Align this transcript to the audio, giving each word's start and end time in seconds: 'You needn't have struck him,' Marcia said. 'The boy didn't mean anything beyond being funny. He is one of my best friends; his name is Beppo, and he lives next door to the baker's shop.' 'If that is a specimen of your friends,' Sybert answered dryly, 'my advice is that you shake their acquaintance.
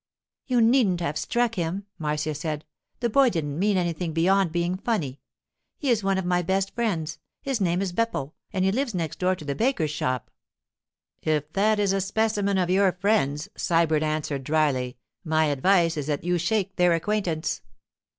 'You 0.47 0.61
needn't 0.61 0.99
have 1.01 1.15
struck 1.15 1.53
him,' 1.53 1.85
Marcia 1.99 2.33
said. 2.33 2.65
'The 3.01 3.11
boy 3.11 3.29
didn't 3.29 3.59
mean 3.59 3.77
anything 3.77 4.13
beyond 4.13 4.51
being 4.51 4.75
funny. 4.77 5.19
He 5.77 5.91
is 5.91 6.03
one 6.03 6.17
of 6.17 6.25
my 6.25 6.41
best 6.41 6.73
friends; 6.73 7.19
his 7.43 7.61
name 7.61 7.83
is 7.83 7.93
Beppo, 7.93 8.33
and 8.51 8.65
he 8.65 8.71
lives 8.71 8.95
next 8.95 9.19
door 9.19 9.35
to 9.35 9.45
the 9.45 9.53
baker's 9.53 9.91
shop.' 9.91 10.31
'If 11.21 11.53
that 11.53 11.77
is 11.79 11.93
a 11.93 12.01
specimen 12.01 12.57
of 12.57 12.71
your 12.71 12.91
friends,' 12.93 13.47
Sybert 13.55 14.01
answered 14.01 14.43
dryly, 14.43 14.97
'my 15.23 15.45
advice 15.45 15.95
is 15.97 16.07
that 16.07 16.23
you 16.23 16.39
shake 16.39 16.77
their 16.77 16.93
acquaintance. 16.93 17.61